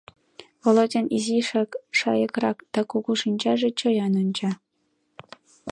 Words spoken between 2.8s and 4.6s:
кугу шинчаже чоян онча.